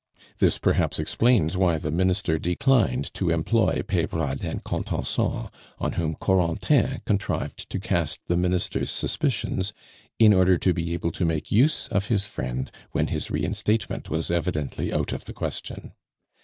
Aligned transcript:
This 0.39 0.57
perhaps 0.57 0.97
explains 0.97 1.55
why 1.55 1.77
the 1.77 1.91
Minister 1.91 2.39
declined 2.39 3.13
to 3.13 3.29
employ 3.29 3.83
Peyrade 3.87 4.43
and 4.43 4.63
Contenson, 4.63 5.49
on 5.77 5.91
whom 5.91 6.15
Corentin 6.15 7.01
contrived 7.05 7.69
to 7.69 7.79
cast 7.79 8.19
the 8.25 8.35
Minister's 8.35 8.89
suspicions, 8.89 9.73
in 10.17 10.33
order 10.33 10.57
to 10.57 10.73
be 10.73 10.95
able 10.95 11.11
to 11.11 11.23
make 11.23 11.51
use 11.51 11.87
of 11.89 12.07
his 12.07 12.25
friend 12.25 12.71
when 12.93 13.09
his 13.09 13.29
reinstatement 13.29 14.09
was 14.09 14.31
evidently 14.31 14.91
out 14.91 15.13
of 15.13 15.25
the 15.25 15.33
question. 15.33 15.91